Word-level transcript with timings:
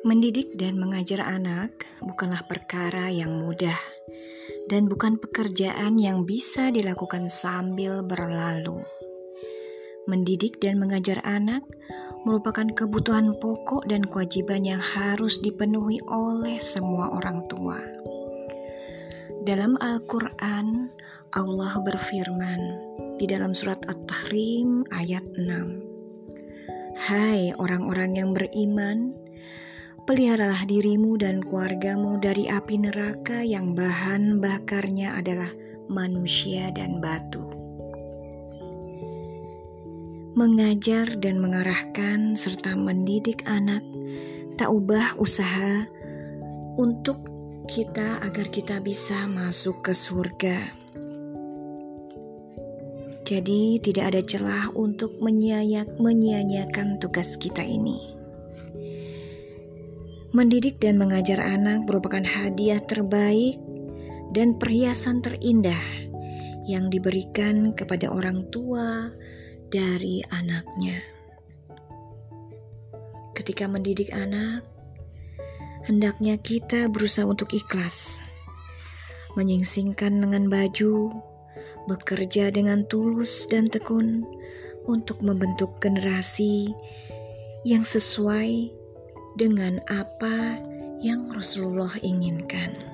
Mendidik 0.00 0.56
dan 0.56 0.80
mengajar 0.80 1.20
anak 1.20 1.84
bukanlah 2.00 2.40
perkara 2.48 3.12
yang 3.12 3.36
mudah 3.36 3.76
dan 4.72 4.88
bukan 4.88 5.20
pekerjaan 5.20 6.00
yang 6.00 6.24
bisa 6.24 6.72
dilakukan 6.72 7.28
sambil 7.28 8.00
berlalu. 8.00 8.80
Mendidik 10.08 10.56
dan 10.56 10.80
mengajar 10.80 11.20
anak 11.20 11.60
merupakan 12.24 12.64
kebutuhan 12.72 13.36
pokok 13.44 13.84
dan 13.92 14.00
kewajiban 14.08 14.64
yang 14.64 14.80
harus 14.80 15.36
dipenuhi 15.44 16.00
oleh 16.08 16.56
semua 16.56 17.12
orang 17.12 17.44
tua. 17.52 17.76
Dalam 19.44 19.76
Al-Quran, 19.76 20.88
Allah 21.36 21.76
berfirman 21.76 22.60
di 23.20 23.28
dalam 23.28 23.52
surat 23.52 23.84
At-Tahrim 23.84 24.88
ayat 24.96 25.28
6. 25.36 26.96
Hai 27.00 27.52
orang-orang 27.60 28.16
yang 28.16 28.30
beriman, 28.32 29.19
Peliharalah 30.10 30.66
dirimu 30.66 31.14
dan 31.22 31.38
keluargamu 31.38 32.18
dari 32.18 32.50
api 32.50 32.82
neraka 32.82 33.46
yang 33.46 33.78
bahan 33.78 34.42
bakarnya 34.42 35.14
adalah 35.14 35.46
manusia 35.86 36.74
dan 36.74 36.98
batu. 36.98 37.46
Mengajar 40.34 41.14
dan 41.14 41.38
mengarahkan 41.38 42.34
serta 42.34 42.74
mendidik 42.74 43.46
anak 43.46 43.86
tak 44.58 44.74
ubah 44.74 45.14
usaha 45.22 45.86
untuk 46.74 47.30
kita 47.70 48.18
agar 48.26 48.50
kita 48.50 48.82
bisa 48.82 49.30
masuk 49.30 49.78
ke 49.86 49.94
surga. 49.94 50.74
Jadi 53.22 53.78
tidak 53.78 54.10
ada 54.10 54.26
celah 54.26 54.74
untuk 54.74 55.22
menyia-nyiakan 55.22 56.98
tugas 56.98 57.38
kita 57.38 57.62
ini. 57.62 58.19
Mendidik 60.30 60.78
dan 60.78 60.94
mengajar 60.94 61.42
anak 61.42 61.90
merupakan 61.90 62.22
hadiah 62.22 62.78
terbaik 62.78 63.58
dan 64.30 64.54
perhiasan 64.54 65.18
terindah 65.26 65.82
yang 66.70 66.86
diberikan 66.86 67.74
kepada 67.74 68.06
orang 68.14 68.46
tua 68.54 69.10
dari 69.74 70.22
anaknya. 70.30 71.02
Ketika 73.34 73.66
mendidik 73.66 74.14
anak, 74.14 74.62
hendaknya 75.90 76.38
kita 76.38 76.86
berusaha 76.86 77.26
untuk 77.26 77.50
ikhlas, 77.50 78.22
menyingsingkan 79.34 80.14
dengan 80.14 80.46
baju, 80.46 81.10
bekerja 81.90 82.54
dengan 82.54 82.86
tulus 82.86 83.50
dan 83.50 83.66
tekun 83.66 84.22
untuk 84.86 85.26
membentuk 85.26 85.82
generasi 85.82 86.70
yang 87.66 87.82
sesuai 87.82 88.79
dengan 89.38 89.78
apa 89.86 90.58
yang 91.00 91.30
Rasulullah 91.30 91.94
inginkan. 92.02 92.90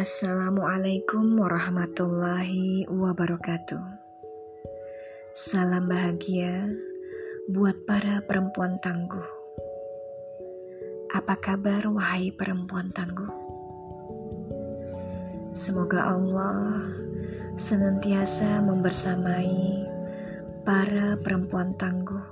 Assalamualaikum 0.00 1.36
warahmatullahi 1.36 2.88
wabarakatuh. 2.88 3.84
Salam 5.36 5.92
bahagia 5.92 6.72
buat 7.52 7.84
para 7.84 8.24
perempuan 8.24 8.80
tangguh. 8.80 9.28
Apa 11.12 11.36
kabar, 11.42 11.84
wahai 11.92 12.32
perempuan 12.32 12.88
tangguh? 12.96 13.39
Semoga 15.50 16.14
Allah 16.14 16.78
senantiasa 17.58 18.62
membersamai 18.62 19.82
para 20.62 21.18
perempuan 21.18 21.74
tangguh 21.74 22.22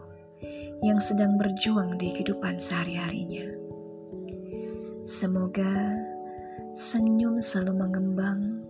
yang 0.86 1.02
sedang 1.02 1.34
berjuang 1.34 1.98
di 1.98 2.14
kehidupan 2.14 2.62
sehari-harinya. 2.62 3.50
Semoga 5.02 5.98
senyum 6.78 7.42
selalu 7.42 7.90
mengembang 7.90 8.62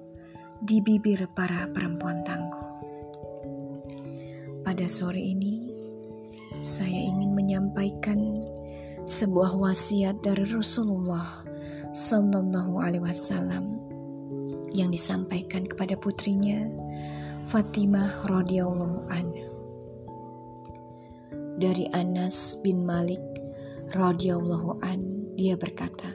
di 0.64 0.80
bibir 0.80 1.28
para 1.36 1.68
perempuan 1.68 2.24
tangguh. 2.24 2.68
Pada 4.64 4.88
sore 4.88 5.20
ini, 5.20 5.76
saya 6.64 7.04
ingin 7.04 7.36
menyampaikan 7.36 8.48
sebuah 9.04 9.60
wasiat 9.60 10.24
dari 10.24 10.48
Rasulullah 10.48 11.44
Sallallahu 11.92 12.80
Alaihi 12.80 13.04
Wasallam 13.04 13.78
yang 14.72 14.92
disampaikan 14.92 15.64
kepada 15.64 15.96
putrinya 15.96 16.68
Fatimah 17.48 18.28
radhiyallahu 18.28 19.08
anha. 19.08 19.48
Dari 21.56 21.88
Anas 21.96 22.60
bin 22.60 22.84
Malik 22.84 23.24
radhiyallahu 23.96 24.84
an 24.84 25.32
dia 25.32 25.56
berkata, 25.56 26.12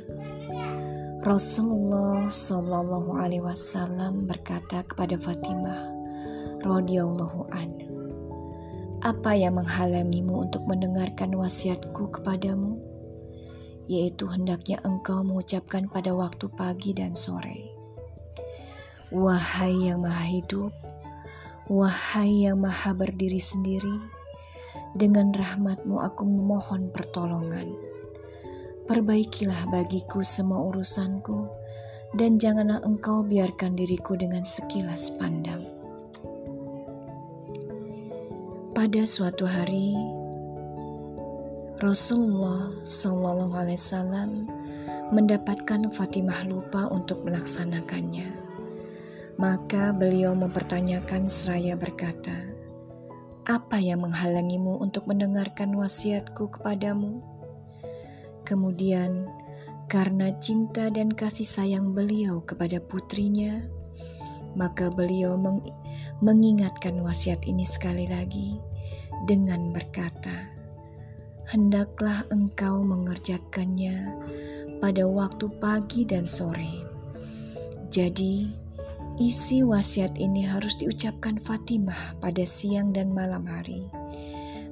Rasulullah 1.26 2.30
Shallallahu 2.30 3.18
alaihi 3.18 3.42
wasallam 3.42 4.30
berkata 4.30 4.86
kepada 4.86 5.18
Fatimah 5.18 5.90
radhiyallahu 6.62 7.50
an, 7.50 7.82
apa 9.02 9.34
yang 9.34 9.58
menghalangimu 9.58 10.46
untuk 10.48 10.70
mendengarkan 10.70 11.34
wasiatku 11.34 12.14
kepadamu? 12.14 12.78
Yaitu 13.90 14.30
hendaknya 14.30 14.78
engkau 14.86 15.26
mengucapkan 15.26 15.90
pada 15.90 16.14
waktu 16.14 16.46
pagi 16.54 16.94
dan 16.94 17.18
sore 17.18 17.73
Wahai 19.14 19.94
yang 19.94 20.02
maha 20.02 20.26
hidup, 20.26 20.74
wahai 21.70 22.50
yang 22.50 22.66
maha 22.66 22.98
berdiri 22.98 23.38
sendiri, 23.38 24.02
dengan 24.98 25.30
rahmatmu 25.30 26.02
aku 26.02 26.26
memohon 26.26 26.90
pertolongan. 26.90 27.78
Perbaikilah 28.90 29.70
bagiku 29.70 30.26
semua 30.26 30.66
urusanku, 30.66 31.46
dan 32.18 32.42
janganlah 32.42 32.82
engkau 32.82 33.22
biarkan 33.22 33.78
diriku 33.78 34.18
dengan 34.18 34.42
sekilas 34.42 35.14
pandang. 35.22 35.62
Pada 38.74 39.06
suatu 39.06 39.46
hari, 39.46 39.94
Rasulullah 41.78 42.74
Shallallahu 42.82 43.54
Alaihi 43.54 43.78
Wasallam 43.78 44.50
mendapatkan 45.14 45.94
Fatimah 45.94 46.50
lupa 46.50 46.90
untuk 46.90 47.22
melaksanakannya. 47.22 48.43
Maka 49.42 49.90
beliau 49.98 50.38
mempertanyakan 50.38 51.26
seraya 51.26 51.74
berkata, 51.74 52.38
"Apa 53.50 53.82
yang 53.82 54.06
menghalangimu 54.06 54.78
untuk 54.78 55.10
mendengarkan 55.10 55.74
wasiatku 55.74 56.54
kepadamu?" 56.54 57.26
Kemudian, 58.46 59.26
karena 59.90 60.36
cinta 60.38 60.92
dan 60.94 61.10
kasih 61.10 61.48
sayang 61.48 61.98
beliau 61.98 62.46
kepada 62.46 62.78
putrinya, 62.78 63.66
maka 64.54 64.94
beliau 64.94 65.34
meng 65.34 65.66
mengingatkan 66.22 67.02
wasiat 67.02 67.42
ini 67.50 67.66
sekali 67.66 68.06
lagi 68.06 68.62
dengan 69.26 69.74
berkata, 69.74 70.46
"Hendaklah 71.50 72.26
engkau 72.30 72.86
mengerjakannya 72.86 74.14
pada 74.78 75.04
waktu 75.10 75.50
pagi 75.58 76.06
dan 76.06 76.30
sore." 76.30 76.86
Jadi, 77.94 78.63
Isi 79.22 79.62
wasiat 79.62 80.18
ini 80.18 80.42
harus 80.42 80.74
diucapkan 80.74 81.38
Fatimah 81.38 82.18
pada 82.18 82.42
siang 82.50 82.90
dan 82.90 83.14
malam 83.14 83.46
hari. 83.46 83.86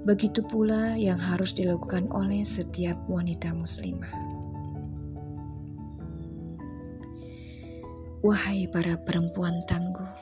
Begitu 0.01 0.41
pula 0.41 0.97
yang 0.97 1.21
harus 1.21 1.53
dilakukan 1.53 2.09
oleh 2.09 2.41
setiap 2.41 2.97
wanita 3.05 3.53
muslimah. 3.53 4.09
Wahai 8.25 8.65
para 8.65 8.97
perempuan 8.97 9.61
tangguh, 9.69 10.13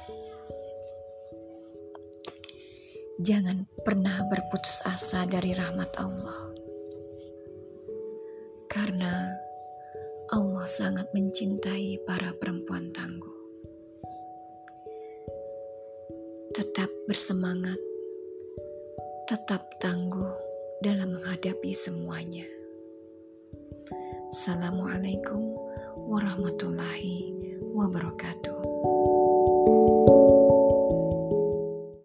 jangan 3.23 3.71
pernah 3.87 4.27
berputus 4.27 4.83
asa 4.83 5.23
dari 5.23 5.55
rahmat 5.55 5.95
Allah, 5.95 6.41
karena 8.67 9.31
Allah 10.27 10.67
sangat 10.67 11.07
mencintai 11.15 12.03
para 12.03 12.35
perempuan 12.35 12.91
tangguh. 12.91 13.38
Tetap 16.49 16.89
bersemangat, 17.05 17.77
tetap 19.29 19.69
tangguh 19.77 20.33
dalam 20.81 21.13
menghadapi 21.13 21.71
semuanya. 21.77 22.45
Assalamualaikum 24.33 25.41
warahmatullahi 26.09 27.33
wabarakatuh. 27.73 28.61